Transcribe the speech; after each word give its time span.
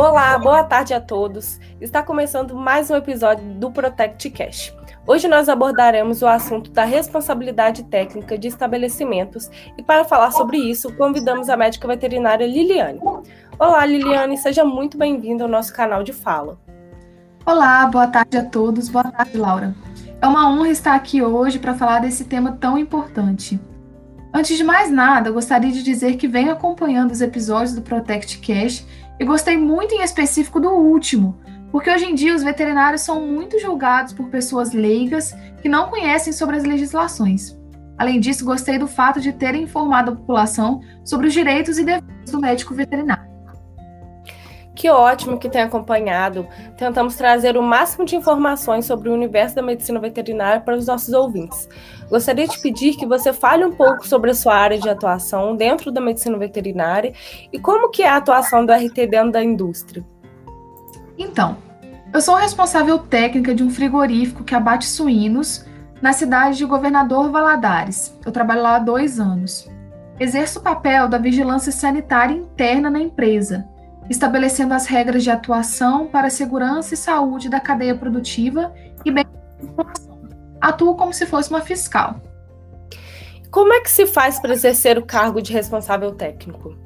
Olá, 0.00 0.38
boa 0.38 0.64
tarde 0.64 0.94
a 0.94 1.00
todos. 1.00 1.60
Está 1.78 2.02
começando 2.02 2.54
mais 2.54 2.90
um 2.90 2.96
episódio 2.96 3.44
do 3.56 3.70
Protect 3.70 4.30
Cash. 4.30 4.74
Hoje 5.06 5.28
nós 5.28 5.46
abordaremos 5.46 6.22
o 6.22 6.26
assunto 6.26 6.70
da 6.70 6.84
responsabilidade 6.84 7.82
técnica 7.84 8.38
de 8.38 8.48
estabelecimentos 8.48 9.50
e 9.76 9.82
para 9.82 10.06
falar 10.06 10.30
sobre 10.30 10.56
isso, 10.56 10.90
convidamos 10.96 11.50
a 11.50 11.56
médica 11.56 11.86
veterinária 11.86 12.46
Liliane. 12.46 12.98
Olá, 13.58 13.84
Liliane, 13.84 14.38
seja 14.38 14.64
muito 14.64 14.96
bem-vinda 14.96 15.44
ao 15.44 15.50
nosso 15.50 15.74
canal 15.74 16.02
de 16.02 16.14
fala. 16.14 16.58
Olá, 17.44 17.84
boa 17.84 18.06
tarde 18.06 18.38
a 18.38 18.44
todos. 18.46 18.88
Boa 18.88 19.04
tarde, 19.04 19.36
Laura. 19.36 19.74
É 20.18 20.26
uma 20.26 20.50
honra 20.50 20.70
estar 20.70 20.94
aqui 20.94 21.22
hoje 21.22 21.58
para 21.58 21.74
falar 21.74 21.98
desse 21.98 22.24
tema 22.24 22.56
tão 22.58 22.78
importante. 22.78 23.60
Antes 24.32 24.56
de 24.56 24.64
mais 24.64 24.90
nada, 24.90 25.30
gostaria 25.30 25.70
de 25.70 25.82
dizer 25.82 26.16
que 26.16 26.26
venho 26.26 26.52
acompanhando 26.52 27.10
os 27.10 27.20
episódios 27.20 27.74
do 27.74 27.82
Protect 27.82 28.38
Cash 28.38 28.86
e 29.20 29.24
gostei 29.24 29.58
muito 29.58 29.94
em 29.94 30.02
específico 30.02 30.58
do 30.58 30.70
último, 30.70 31.38
porque 31.70 31.90
hoje 31.90 32.06
em 32.06 32.14
dia 32.14 32.34
os 32.34 32.42
veterinários 32.42 33.02
são 33.02 33.20
muito 33.20 33.60
julgados 33.60 34.14
por 34.14 34.30
pessoas 34.30 34.72
leigas 34.72 35.36
que 35.60 35.68
não 35.68 35.90
conhecem 35.90 36.32
sobre 36.32 36.56
as 36.56 36.64
legislações. 36.64 37.54
Além 37.98 38.18
disso, 38.18 38.46
gostei 38.46 38.78
do 38.78 38.88
fato 38.88 39.20
de 39.20 39.30
terem 39.34 39.64
informado 39.64 40.12
a 40.12 40.16
população 40.16 40.80
sobre 41.04 41.26
os 41.26 41.34
direitos 41.34 41.76
e 41.76 41.84
deveres 41.84 42.30
do 42.30 42.40
médico 42.40 42.74
veterinário. 42.74 43.29
Que 44.80 44.88
ótimo 44.88 45.38
que 45.38 45.50
tem 45.50 45.60
acompanhado. 45.60 46.48
Tentamos 46.74 47.14
trazer 47.14 47.54
o 47.54 47.62
máximo 47.62 48.06
de 48.06 48.16
informações 48.16 48.86
sobre 48.86 49.10
o 49.10 49.12
universo 49.12 49.54
da 49.54 49.60
medicina 49.60 50.00
veterinária 50.00 50.58
para 50.58 50.74
os 50.74 50.86
nossos 50.86 51.12
ouvintes. 51.12 51.68
Gostaria 52.08 52.48
de 52.48 52.58
pedir 52.62 52.96
que 52.96 53.04
você 53.04 53.30
fale 53.30 53.62
um 53.62 53.72
pouco 53.72 54.08
sobre 54.08 54.30
a 54.30 54.34
sua 54.34 54.54
área 54.54 54.78
de 54.78 54.88
atuação 54.88 55.54
dentro 55.54 55.92
da 55.92 56.00
medicina 56.00 56.38
veterinária 56.38 57.12
e 57.52 57.58
como 57.58 57.90
que 57.90 58.02
é 58.02 58.08
a 58.08 58.16
atuação 58.16 58.64
do 58.64 58.72
RT 58.72 59.06
dentro 59.06 59.32
da 59.32 59.44
indústria. 59.44 60.02
Então, 61.18 61.58
eu 62.10 62.22
sou 62.22 62.36
responsável 62.36 62.98
técnica 63.00 63.54
de 63.54 63.62
um 63.62 63.68
frigorífico 63.68 64.44
que 64.44 64.54
abate 64.54 64.86
suínos 64.86 65.66
na 66.00 66.14
cidade 66.14 66.56
de 66.56 66.64
Governador 66.64 67.30
Valadares. 67.30 68.18
Eu 68.24 68.32
trabalho 68.32 68.62
lá 68.62 68.76
há 68.76 68.78
dois 68.78 69.20
anos. 69.20 69.70
Exerço 70.18 70.58
o 70.58 70.62
papel 70.62 71.06
da 71.06 71.18
vigilância 71.18 71.70
sanitária 71.70 72.32
interna 72.32 72.88
na 72.88 72.98
empresa, 72.98 73.68
estabelecendo 74.10 74.74
as 74.74 74.86
regras 74.86 75.22
de 75.22 75.30
atuação 75.30 76.08
para 76.08 76.26
a 76.26 76.30
segurança 76.30 76.92
e 76.92 76.96
saúde 76.96 77.48
da 77.48 77.60
cadeia 77.60 77.94
produtiva 77.94 78.74
e 79.04 79.10
bem 79.10 79.24
Atuo 80.60 80.94
como 80.94 81.14
se 81.14 81.24
fosse 81.24 81.48
uma 81.48 81.60
fiscal. 81.60 82.20
Como 83.50 83.72
é 83.72 83.80
que 83.80 83.90
se 83.90 84.06
faz 84.06 84.38
para 84.38 84.52
exercer 84.52 84.98
o 84.98 85.06
cargo 85.06 85.40
de 85.40 85.52
responsável 85.52 86.12
técnico? 86.12 86.76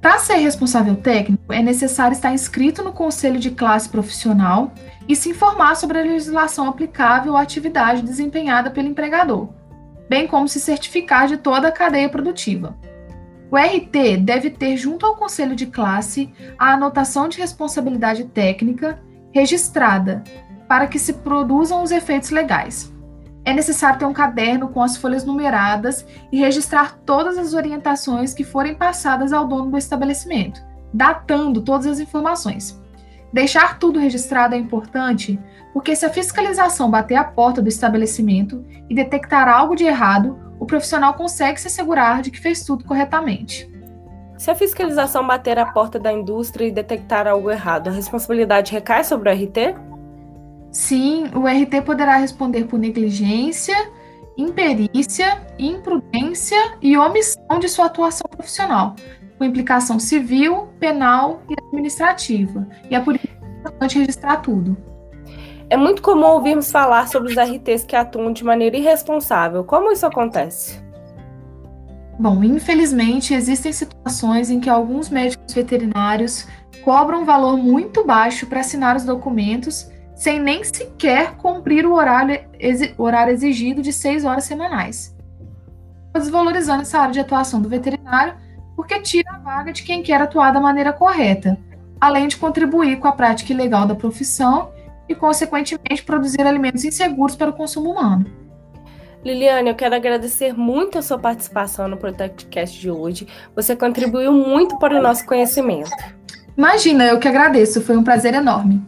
Para 0.00 0.18
ser 0.18 0.36
responsável 0.36 0.96
técnico, 0.96 1.52
é 1.52 1.62
necessário 1.62 2.14
estar 2.14 2.32
inscrito 2.32 2.82
no 2.82 2.92
conselho 2.92 3.38
de 3.38 3.50
classe 3.50 3.88
profissional 3.88 4.72
e 5.08 5.14
se 5.14 5.30
informar 5.30 5.76
sobre 5.76 5.98
a 5.98 6.04
legislação 6.04 6.68
aplicável 6.68 7.36
à 7.36 7.42
atividade 7.42 8.02
desempenhada 8.02 8.70
pelo 8.70 8.88
empregador, 8.88 9.48
bem 10.08 10.26
como 10.26 10.48
se 10.48 10.60
certificar 10.60 11.26
de 11.26 11.36
toda 11.36 11.68
a 11.68 11.72
cadeia 11.72 12.08
produtiva. 12.08 12.76
O 13.50 13.56
RT 13.56 14.18
deve 14.20 14.50
ter 14.50 14.76
junto 14.76 15.06
ao 15.06 15.16
conselho 15.16 15.56
de 15.56 15.66
classe 15.66 16.30
a 16.58 16.74
anotação 16.74 17.28
de 17.28 17.38
responsabilidade 17.38 18.24
técnica 18.24 19.00
registrada 19.32 20.22
para 20.68 20.86
que 20.86 20.98
se 20.98 21.14
produzam 21.14 21.82
os 21.82 21.90
efeitos 21.90 22.30
legais. 22.30 22.92
É 23.44 23.54
necessário 23.54 23.98
ter 23.98 24.04
um 24.04 24.12
caderno 24.12 24.68
com 24.68 24.82
as 24.82 24.98
folhas 24.98 25.24
numeradas 25.24 26.04
e 26.30 26.38
registrar 26.38 26.98
todas 27.06 27.38
as 27.38 27.54
orientações 27.54 28.34
que 28.34 28.44
forem 28.44 28.74
passadas 28.74 29.32
ao 29.32 29.48
dono 29.48 29.70
do 29.70 29.78
estabelecimento, 29.78 30.62
datando 30.92 31.62
todas 31.62 31.86
as 31.86 32.00
informações. 32.00 32.78
Deixar 33.32 33.78
tudo 33.78 33.98
registrado 33.98 34.54
é 34.54 34.58
importante 34.58 35.40
porque, 35.72 35.96
se 35.96 36.04
a 36.04 36.10
fiscalização 36.10 36.90
bater 36.90 37.14
a 37.16 37.24
porta 37.24 37.62
do 37.62 37.68
estabelecimento 37.68 38.64
e 38.88 38.94
detectar 38.94 39.48
algo 39.48 39.74
de 39.74 39.84
errado, 39.84 40.38
profissional 40.68 41.14
consegue 41.14 41.60
se 41.60 41.66
assegurar 41.66 42.22
de 42.22 42.30
que 42.30 42.38
fez 42.38 42.62
tudo 42.62 42.84
corretamente. 42.84 43.68
Se 44.36 44.52
a 44.52 44.54
fiscalização 44.54 45.26
bater 45.26 45.58
a 45.58 45.66
porta 45.66 45.98
da 45.98 46.12
indústria 46.12 46.64
e 46.64 46.70
detectar 46.70 47.26
algo 47.26 47.50
errado, 47.50 47.88
a 47.88 47.90
responsabilidade 47.90 48.70
recai 48.70 49.02
sobre 49.02 49.28
o 49.28 49.34
RT? 49.34 49.74
Sim, 50.70 51.24
o 51.34 51.48
RT 51.48 51.82
poderá 51.84 52.16
responder 52.18 52.64
por 52.66 52.78
negligência, 52.78 53.74
imperícia, 54.36 55.42
imprudência 55.58 56.76
e 56.80 56.96
omissão 56.96 57.58
de 57.58 57.68
sua 57.68 57.86
atuação 57.86 58.28
profissional, 58.30 58.94
com 59.36 59.44
implicação 59.44 59.98
civil, 59.98 60.68
penal 60.78 61.42
e 61.50 61.54
administrativa. 61.66 62.64
E 62.88 62.94
é 62.94 63.00
por 63.00 63.16
isso 63.16 63.26
que 63.26 63.44
é 63.44 63.58
importante 63.58 63.98
registrar 63.98 64.36
tudo. 64.36 64.87
É 65.70 65.76
muito 65.76 66.00
comum 66.00 66.26
ouvirmos 66.28 66.70
falar 66.70 67.08
sobre 67.08 67.30
os 67.30 67.36
RTs 67.36 67.84
que 67.84 67.94
atuam 67.94 68.32
de 68.32 68.42
maneira 68.42 68.76
irresponsável. 68.76 69.62
Como 69.64 69.92
isso 69.92 70.06
acontece? 70.06 70.80
Bom, 72.18 72.42
infelizmente 72.42 73.34
existem 73.34 73.70
situações 73.70 74.50
em 74.50 74.60
que 74.60 74.70
alguns 74.70 75.10
médicos 75.10 75.52
veterinários 75.52 76.48
cobram 76.82 77.22
um 77.22 77.24
valor 77.26 77.58
muito 77.58 78.04
baixo 78.04 78.46
para 78.46 78.60
assinar 78.60 78.96
os 78.96 79.04
documentos 79.04 79.90
sem 80.16 80.40
nem 80.40 80.64
sequer 80.64 81.36
cumprir 81.36 81.86
o 81.86 81.92
horário, 81.92 82.40
horário 82.96 83.32
exigido 83.32 83.82
de 83.82 83.92
seis 83.92 84.24
horas 84.24 84.44
semanais. 84.44 85.14
Desvalorizando 86.14 86.82
essa 86.82 86.98
área 86.98 87.12
de 87.12 87.20
atuação 87.20 87.60
do 87.60 87.68
veterinário, 87.68 88.34
porque 88.74 89.00
tira 89.00 89.32
a 89.32 89.38
vaga 89.38 89.72
de 89.72 89.82
quem 89.84 90.02
quer 90.02 90.20
atuar 90.20 90.50
da 90.50 90.60
maneira 90.60 90.92
correta, 90.92 91.58
além 92.00 92.26
de 92.26 92.36
contribuir 92.36 92.98
com 92.98 93.06
a 93.06 93.12
prática 93.12 93.52
ilegal 93.52 93.86
da 93.86 93.94
profissão 93.94 94.70
e, 95.08 95.14
consequentemente, 95.14 96.04
produzir 96.04 96.42
alimentos 96.42 96.84
inseguros 96.84 97.34
para 97.34 97.50
o 97.50 97.54
consumo 97.54 97.90
humano. 97.90 98.26
Liliane, 99.24 99.68
eu 99.68 99.74
quero 99.74 99.94
agradecer 99.94 100.56
muito 100.56 100.98
a 100.98 101.02
sua 101.02 101.18
participação 101.18 101.88
no 101.88 101.96
ProtectCast 101.96 102.78
de 102.78 102.90
hoje. 102.90 103.26
Você 103.54 103.74
contribuiu 103.74 104.32
muito 104.32 104.78
para 104.78 104.98
o 104.98 105.02
nosso 105.02 105.26
conhecimento. 105.26 105.90
Imagina, 106.56 107.04
eu 107.04 107.18
que 107.18 107.28
agradeço, 107.28 107.80
foi 107.80 107.96
um 107.96 108.04
prazer 108.04 108.34
enorme. 108.34 108.80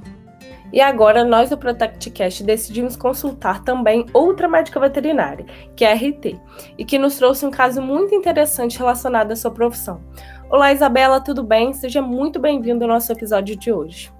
E 0.73 0.81
agora 0.81 1.25
nós 1.25 1.51
do 1.51 1.59
ProtectCast 1.59 2.45
decidimos 2.45 2.95
consultar 2.95 3.65
também 3.65 4.07
outra 4.13 4.49
médica 4.49 4.79
veterinária, 4.79 5.45
que 5.75 5.85
é 5.85 5.93
a 5.93 5.97
RT, 5.97 6.39
e 6.79 6.85
que 6.85 6.99
nos 6.99 7.17
trouxe 7.17 7.45
um 7.45 7.51
caso 7.51 7.83
muito 7.83 8.15
interessante 8.15 8.79
relacionado 8.79 9.33
à 9.33 9.37
sua 9.37 9.51
profissão. 9.51 10.01
Olá, 10.49 10.73
Isabela, 10.73 11.21
tudo 11.21 11.43
bem? 11.43 11.73
Seja 11.73 12.01
muito 12.01 12.39
bem-vindo 12.39 12.85
ao 12.85 12.91
nosso 12.91 13.11
episódio 13.11 13.57
de 13.57 13.73
hoje. 13.73 14.13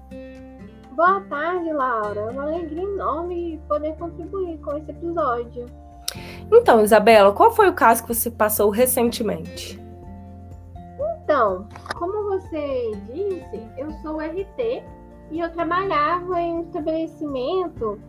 Boa 1.01 1.19
tarde, 1.21 1.73
Laura. 1.73 2.19
É 2.19 2.29
uma 2.29 2.43
alegria 2.43 2.83
enorme 2.83 3.59
poder 3.67 3.95
contribuir 3.95 4.59
com 4.59 4.77
esse 4.77 4.91
episódio. 4.91 5.65
Então, 6.51 6.83
Isabela, 6.83 7.33
qual 7.33 7.51
foi 7.51 7.69
o 7.69 7.73
caso 7.73 8.03
que 8.03 8.13
você 8.13 8.29
passou 8.29 8.69
recentemente? 8.69 9.81
Então, 11.23 11.67
como 11.95 12.29
você 12.29 12.91
disse, 13.07 13.67
eu 13.79 13.91
sou 14.03 14.17
RT 14.19 14.83
e 15.31 15.39
eu 15.39 15.51
trabalhava 15.51 16.39
em 16.39 16.57
um 16.57 16.61
estabelecimento, 16.61 17.99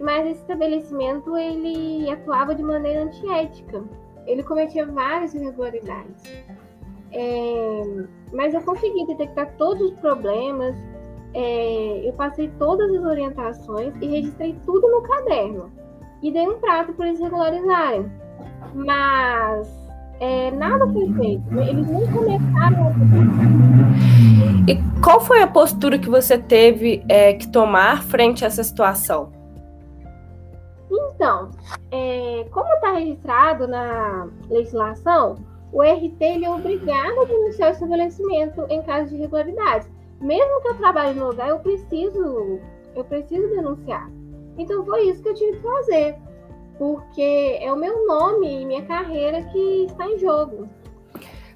mas 0.00 0.26
esse 0.28 0.40
estabelecimento 0.40 1.36
ele 1.36 2.10
atuava 2.10 2.54
de 2.54 2.62
maneira 2.62 3.02
antiética. 3.02 3.84
Ele 4.26 4.42
cometia 4.42 4.86
várias 4.86 5.34
irregularidades. 5.34 6.22
É, 7.12 7.82
mas 8.32 8.54
eu 8.54 8.62
consegui 8.62 9.06
detectar 9.06 9.54
todos 9.58 9.92
os 9.92 10.00
problemas, 10.00 10.74
é, 11.34 12.08
eu 12.08 12.12
passei 12.14 12.50
todas 12.58 12.90
as 12.94 13.04
orientações 13.04 13.94
e 14.00 14.06
registrei 14.06 14.56
tudo 14.64 14.88
no 14.88 15.02
caderno. 15.02 15.70
E 16.22 16.30
dei 16.30 16.46
um 16.46 16.58
prato 16.58 16.92
para 16.92 17.08
eles 17.08 17.20
regularizarem. 17.20 18.10
Mas 18.74 19.68
é, 20.20 20.50
nada 20.52 20.86
foi 20.86 21.12
feito. 21.14 21.58
Eles 21.58 21.86
nem 21.88 22.06
começaram 22.12 22.86
a 22.86 24.70
E 24.70 25.00
qual 25.02 25.20
foi 25.20 25.42
a 25.42 25.46
postura 25.46 25.98
que 25.98 26.08
você 26.08 26.38
teve 26.38 27.04
é, 27.08 27.32
que 27.34 27.48
tomar 27.48 28.02
frente 28.02 28.44
a 28.44 28.46
essa 28.46 28.62
situação? 28.62 29.32
Então, 30.90 31.50
é, 31.90 32.46
como 32.52 32.72
está 32.74 32.92
registrado 32.92 33.66
na 33.66 34.28
legislação, 34.48 35.36
o 35.72 35.82
RT 35.82 36.44
é 36.44 36.50
obrigado 36.50 37.20
a 37.20 37.24
denunciar 37.24 37.70
o 37.70 37.72
estabelecimento 37.72 38.66
em 38.68 38.82
caso 38.82 39.08
de 39.08 39.16
irregularidades. 39.16 39.88
Mesmo 40.22 40.62
que 40.62 40.68
eu 40.68 40.78
trabalhe 40.78 41.18
no 41.18 41.28
lugar, 41.28 41.48
eu 41.48 41.58
preciso, 41.58 42.60
eu 42.94 43.04
preciso 43.04 43.48
denunciar. 43.48 44.08
Então 44.56 44.84
foi 44.84 45.08
isso 45.08 45.22
que 45.22 45.28
eu 45.28 45.34
tive 45.34 45.56
que 45.56 45.62
fazer 45.62 46.16
porque 46.82 47.58
é 47.60 47.72
o 47.72 47.76
meu 47.76 48.06
nome 48.08 48.62
e 48.62 48.66
minha 48.66 48.84
carreira 48.84 49.40
que 49.44 49.84
está 49.84 50.04
em 50.04 50.18
jogo. 50.18 50.68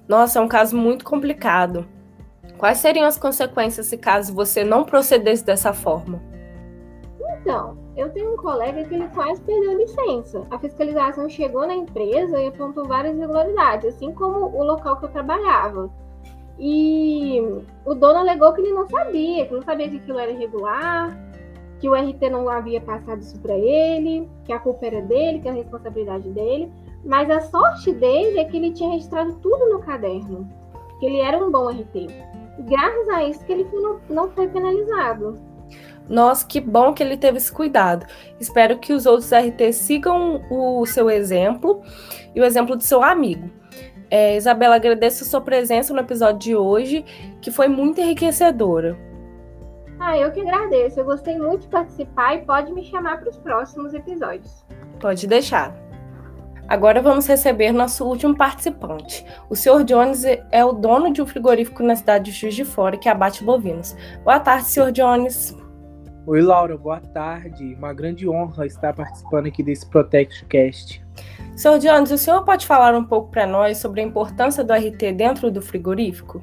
Nossa, 0.06 0.38
é 0.38 0.42
um 0.42 0.46
caso 0.46 0.76
muito 0.76 1.04
complicado. 1.04 1.84
Quais 2.56 2.78
seriam 2.78 3.04
as 3.04 3.18
consequências 3.18 3.86
se 3.86 3.98
caso 3.98 4.32
você 4.32 4.62
não 4.62 4.84
procedesse 4.84 5.44
dessa 5.44 5.72
forma? 5.72 6.22
Então, 7.40 7.76
eu 7.96 8.08
tenho 8.10 8.34
um 8.34 8.36
colega 8.36 8.84
que 8.84 8.94
ele 8.94 9.08
quase 9.08 9.40
perdeu 9.40 9.72
a 9.72 9.74
licença. 9.74 10.46
A 10.50 10.58
fiscalização 10.60 11.28
chegou 11.28 11.66
na 11.66 11.74
empresa 11.74 12.40
e 12.40 12.46
apontou 12.46 12.86
várias 12.86 13.16
irregularidades, 13.16 13.94
assim 13.94 14.12
como 14.12 14.46
o 14.46 14.62
local 14.62 14.96
que 14.98 15.06
eu 15.06 15.10
trabalhava. 15.10 15.90
E 16.58 17.38
o 17.84 17.94
dono 17.94 18.18
alegou 18.18 18.52
que 18.52 18.60
ele 18.60 18.72
não 18.72 18.88
sabia, 18.88 19.46
que 19.46 19.52
não 19.52 19.62
sabia 19.62 19.88
que 19.88 19.96
aquilo 19.96 20.18
era 20.18 20.30
irregular, 20.30 21.16
que 21.78 21.88
o 21.88 21.94
RT 21.94 22.30
não 22.30 22.48
havia 22.48 22.80
passado 22.80 23.20
isso 23.20 23.38
para 23.40 23.54
ele, 23.54 24.28
que 24.44 24.52
a 24.52 24.58
culpa 24.58 24.86
era 24.86 25.02
dele, 25.02 25.40
que 25.40 25.48
a 25.48 25.52
responsabilidade 25.52 26.28
dele. 26.30 26.72
Mas 27.04 27.30
a 27.30 27.40
sorte 27.42 27.92
dele 27.92 28.38
é 28.38 28.44
que 28.44 28.56
ele 28.56 28.72
tinha 28.72 28.90
registrado 28.90 29.34
tudo 29.42 29.68
no 29.68 29.80
caderno, 29.80 30.48
que 30.98 31.06
ele 31.06 31.20
era 31.20 31.38
um 31.38 31.50
bom 31.50 31.68
RT. 31.68 32.08
Graças 32.60 33.08
a 33.10 33.24
isso 33.24 33.44
que 33.44 33.52
ele 33.52 33.68
não, 33.72 34.00
não 34.08 34.30
foi 34.30 34.48
penalizado. 34.48 35.38
Nossa, 36.08 36.46
que 36.46 36.60
bom 36.60 36.94
que 36.94 37.02
ele 37.02 37.16
teve 37.16 37.38
esse 37.38 37.52
cuidado. 37.52 38.06
Espero 38.40 38.78
que 38.78 38.92
os 38.92 39.06
outros 39.06 39.30
RT 39.30 39.72
sigam 39.72 40.42
o 40.50 40.86
seu 40.86 41.10
exemplo 41.10 41.82
e 42.34 42.40
o 42.40 42.44
exemplo 42.44 42.76
do 42.76 42.82
seu 42.82 43.02
amigo. 43.02 43.50
É, 44.10 44.36
Isabela, 44.36 44.76
agradeço 44.76 45.24
a 45.24 45.26
sua 45.26 45.40
presença 45.40 45.92
no 45.92 46.00
episódio 46.00 46.38
de 46.38 46.56
hoje, 46.56 47.04
que 47.40 47.50
foi 47.50 47.68
muito 47.68 48.00
enriquecedora. 48.00 48.96
Ah, 49.98 50.16
eu 50.16 50.30
que 50.30 50.40
agradeço. 50.40 51.00
Eu 51.00 51.04
gostei 51.04 51.38
muito 51.38 51.62
de 51.62 51.68
participar 51.68 52.36
e 52.36 52.44
pode 52.44 52.72
me 52.72 52.84
chamar 52.84 53.18
para 53.18 53.30
os 53.30 53.38
próximos 53.38 53.94
episódios. 53.94 54.64
Pode 55.00 55.26
deixar. 55.26 55.74
Agora 56.68 57.00
vamos 57.00 57.26
receber 57.26 57.72
nosso 57.72 58.04
último 58.04 58.36
participante. 58.36 59.24
O 59.48 59.54
Sr. 59.54 59.84
Jones 59.84 60.24
é 60.24 60.64
o 60.64 60.72
dono 60.72 61.12
de 61.12 61.22
um 61.22 61.26
frigorífico 61.26 61.82
na 61.82 61.94
cidade 61.94 62.26
de 62.26 62.32
Juiz 62.32 62.54
de 62.54 62.64
Fora 62.64 62.96
que 62.96 63.08
abate 63.08 63.44
bovinos. 63.44 63.96
Boa 64.24 64.40
tarde, 64.40 64.66
Sr. 64.66 64.90
Jones. 64.90 65.56
Oi, 66.28 66.42
Laura, 66.42 66.76
boa 66.76 66.98
tarde. 66.98 67.76
Uma 67.78 67.94
grande 67.94 68.28
honra 68.28 68.66
estar 68.66 68.92
participando 68.92 69.46
aqui 69.46 69.62
desse 69.62 69.86
ProtectCast. 69.86 71.00
Sr. 71.56 71.78
Jones, 71.78 72.10
o 72.10 72.18
senhor 72.18 72.42
pode 72.44 72.66
falar 72.66 72.96
um 72.96 73.04
pouco 73.04 73.30
para 73.30 73.46
nós 73.46 73.78
sobre 73.78 74.00
a 74.00 74.04
importância 74.04 74.64
do 74.64 74.72
RT 74.72 75.12
dentro 75.16 75.52
do 75.52 75.62
frigorífico? 75.62 76.42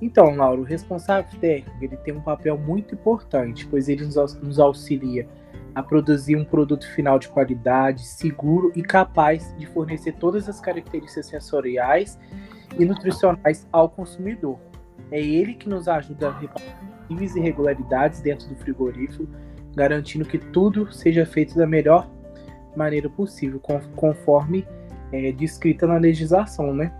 Então, 0.00 0.34
Laura, 0.34 0.62
o 0.62 0.64
responsável 0.64 1.30
técnico 1.38 1.76
ele 1.84 1.96
tem 1.98 2.14
um 2.14 2.22
papel 2.22 2.56
muito 2.56 2.94
importante, 2.94 3.66
pois 3.66 3.86
ele 3.86 4.02
nos 4.02 4.58
auxilia 4.58 5.28
a 5.74 5.82
produzir 5.82 6.36
um 6.36 6.44
produto 6.44 6.90
final 6.94 7.18
de 7.18 7.28
qualidade, 7.28 8.00
seguro 8.00 8.72
e 8.74 8.80
capaz 8.80 9.54
de 9.58 9.66
fornecer 9.66 10.12
todas 10.12 10.48
as 10.48 10.58
características 10.58 11.26
sensoriais 11.26 12.18
e 12.78 12.84
nutricionais 12.86 13.68
ao 13.70 13.90
consumidor. 13.90 14.58
É 15.10 15.20
ele 15.20 15.52
que 15.52 15.68
nos 15.68 15.86
ajuda 15.86 16.28
a 16.28 16.30
reparar 17.10 17.36
irregularidades 17.36 18.20
dentro 18.20 18.48
do 18.48 18.56
frigorífico, 18.56 19.26
garantindo 19.74 20.24
que 20.24 20.38
tudo 20.38 20.92
seja 20.92 21.26
feito 21.26 21.56
da 21.56 21.66
melhor 21.66 22.08
maneira 22.76 23.08
possível, 23.08 23.60
conforme 23.96 24.66
é, 25.12 25.32
descrita 25.32 25.86
na 25.86 25.96
legislação, 25.96 26.72
né? 26.72 26.92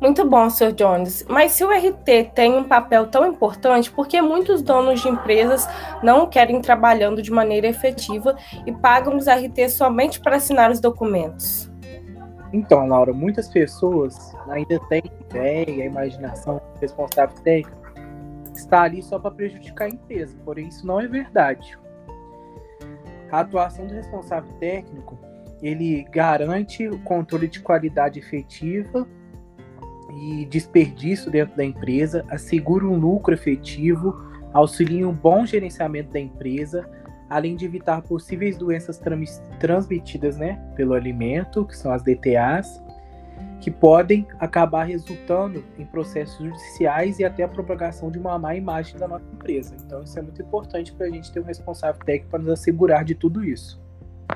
Muito 0.00 0.28
bom, 0.28 0.50
Sr. 0.50 0.72
Jones. 0.72 1.24
Mas 1.28 1.52
se 1.52 1.64
o 1.64 1.70
RT 1.70 2.32
tem 2.34 2.54
um 2.54 2.64
papel 2.64 3.06
tão 3.06 3.24
importante, 3.24 3.88
por 3.90 4.08
que 4.08 4.20
muitos 4.20 4.60
donos 4.60 5.00
de 5.00 5.08
empresas 5.08 5.68
não 6.02 6.26
querem 6.26 6.60
trabalhando 6.60 7.22
de 7.22 7.30
maneira 7.30 7.68
efetiva 7.68 8.36
e 8.66 8.72
pagam 8.72 9.16
os 9.16 9.26
RT 9.26 9.68
somente 9.68 10.18
para 10.18 10.36
assinar 10.36 10.72
os 10.72 10.80
documentos? 10.80 11.70
Então, 12.52 12.86
Laura, 12.88 13.12
muitas 13.12 13.48
pessoas 13.48 14.34
ainda 14.48 14.80
têm 14.88 15.04
ideia, 15.30 15.84
a 15.84 15.86
imaginação 15.86 16.60
responsável 16.80 17.36
técnico 17.42 17.81
está 18.58 18.82
ali 18.82 19.02
só 19.02 19.18
para 19.18 19.30
prejudicar 19.30 19.86
a 19.86 19.90
empresa, 19.90 20.36
porém 20.44 20.68
isso 20.68 20.86
não 20.86 21.00
é 21.00 21.06
verdade. 21.06 21.78
A 23.30 23.40
atuação 23.40 23.86
do 23.86 23.94
responsável 23.94 24.52
técnico, 24.60 25.18
ele 25.62 26.04
garante 26.04 26.86
o 26.88 26.98
controle 26.98 27.48
de 27.48 27.60
qualidade 27.60 28.18
efetiva 28.18 29.08
e 30.20 30.44
desperdício 30.44 31.30
dentro 31.30 31.56
da 31.56 31.64
empresa, 31.64 32.24
assegura 32.28 32.84
um 32.84 32.96
lucro 32.96 33.32
efetivo, 33.32 34.14
auxilia 34.52 35.08
um 35.08 35.14
bom 35.14 35.46
gerenciamento 35.46 36.12
da 36.12 36.20
empresa, 36.20 36.88
além 37.30 37.56
de 37.56 37.64
evitar 37.64 38.02
possíveis 38.02 38.58
doenças 38.58 39.00
transmitidas 39.58 40.36
né, 40.36 40.62
pelo 40.76 40.92
alimento, 40.92 41.64
que 41.64 41.76
são 41.76 41.90
as 41.90 42.02
DTAs, 42.02 42.82
que 43.62 43.70
podem 43.70 44.26
acabar 44.40 44.82
resultando 44.82 45.64
em 45.78 45.86
processos 45.86 46.36
judiciais 46.36 47.20
e 47.20 47.24
até 47.24 47.44
a 47.44 47.48
propagação 47.48 48.10
de 48.10 48.18
uma 48.18 48.36
má 48.36 48.56
imagem 48.56 48.98
da 48.98 49.06
nossa 49.06 49.24
empresa. 49.32 49.76
Então, 49.86 50.02
isso 50.02 50.18
é 50.18 50.22
muito 50.22 50.42
importante 50.42 50.92
para 50.92 51.06
a 51.06 51.10
gente 51.10 51.30
ter 51.30 51.38
um 51.38 51.44
responsável 51.44 52.04
técnico 52.04 52.28
para 52.28 52.40
nos 52.40 52.50
assegurar 52.50 53.04
de 53.04 53.14
tudo 53.14 53.44
isso. 53.44 53.80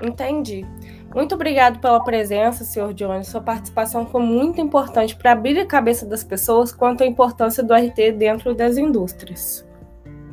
Entendi. 0.00 0.64
Muito 1.12 1.34
obrigado 1.34 1.80
pela 1.80 2.02
presença, 2.04 2.62
senhor 2.62 2.94
Jones. 2.94 3.26
Sua 3.26 3.40
participação 3.40 4.06
foi 4.06 4.22
muito 4.22 4.60
importante 4.60 5.16
para 5.16 5.32
abrir 5.32 5.58
a 5.58 5.66
cabeça 5.66 6.06
das 6.06 6.22
pessoas 6.22 6.70
quanto 6.70 7.02
à 7.02 7.06
importância 7.06 7.64
do 7.64 7.74
RT 7.74 8.12
dentro 8.16 8.54
das 8.54 8.76
indústrias. 8.76 9.66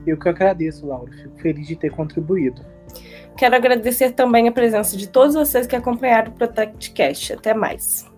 Eu 0.05 0.19
que 0.19 0.29
agradeço, 0.29 0.85
Laura. 0.85 1.11
Fico 1.13 1.39
feliz 1.39 1.65
de 1.65 1.75
ter 1.75 1.89
contribuído. 1.89 2.63
Quero 3.35 3.55
agradecer 3.55 4.11
também 4.11 4.47
a 4.47 4.51
presença 4.51 4.95
de 4.95 5.07
todos 5.07 5.33
vocês 5.33 5.65
que 5.65 5.75
acompanharam 5.75 6.31
o 6.31 6.35
ProtectCast. 6.35 7.33
Até 7.33 7.55
mais. 7.55 8.12